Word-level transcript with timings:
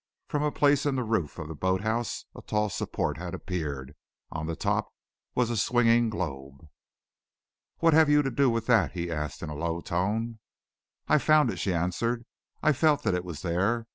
From 0.25 0.41
a 0.41 0.51
place 0.51 0.87
in 0.87 0.95
the 0.95 1.03
roof 1.03 1.37
of 1.37 1.47
the 1.47 1.53
boat 1.53 1.81
house 1.81 2.25
a 2.35 2.41
tall 2.41 2.69
support 2.69 3.17
had 3.19 3.35
appeared. 3.35 3.93
On 4.31 4.47
the 4.47 4.55
top 4.55 4.89
was 5.35 5.51
a 5.51 5.55
swinging 5.57 6.09
globe. 6.09 6.67
"What 7.81 7.93
have 7.93 8.09
you 8.09 8.23
to 8.23 8.31
do 8.31 8.49
with 8.49 8.65
that?" 8.65 8.93
he 8.93 9.11
asked 9.11 9.43
in 9.43 9.49
a 9.51 9.55
low 9.55 9.79
tone. 9.79 10.39
"I 11.07 11.19
found 11.19 11.51
it," 11.51 11.59
she 11.59 11.71
answered. 11.71 12.25
"I 12.63 12.73
felt 12.73 13.03
that 13.03 13.13
it 13.13 13.23
was 13.23 13.43
there. 13.43 13.85